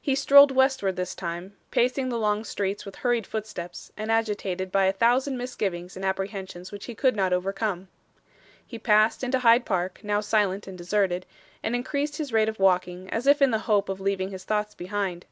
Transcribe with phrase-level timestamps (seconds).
[0.00, 4.86] He strolled westward this time, pacing the long streets with hurried footsteps, and agitated by
[4.86, 7.86] a thousand misgivings and apprehensions which he could not overcome.
[8.66, 11.26] He passed into Hyde Park, now silent and deserted,
[11.62, 14.74] and increased his rate of walking as if in the hope of leaving his thoughts
[14.74, 15.26] behind.